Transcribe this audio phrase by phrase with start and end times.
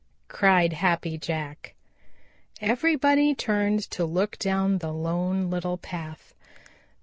[0.29, 1.75] cried Happy Jack.
[2.59, 6.33] Everybody turned to look down the Lone Little Path.